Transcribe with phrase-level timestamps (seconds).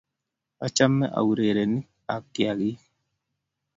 [0.65, 1.79] Achame aurereni
[2.13, 2.79] ak kiakik